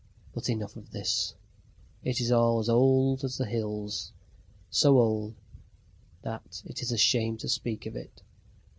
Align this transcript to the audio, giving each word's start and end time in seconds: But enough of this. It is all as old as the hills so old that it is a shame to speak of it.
But 0.33 0.49
enough 0.49 0.75
of 0.77 0.89
this. 0.89 1.35
It 2.03 2.19
is 2.19 2.31
all 2.31 2.57
as 2.57 2.69
old 2.69 3.23
as 3.23 3.37
the 3.37 3.45
hills 3.45 4.11
so 4.71 4.97
old 4.97 5.35
that 6.23 6.63
it 6.65 6.81
is 6.81 6.91
a 6.91 6.97
shame 6.97 7.37
to 7.37 7.47
speak 7.47 7.85
of 7.85 7.95
it. 7.95 8.23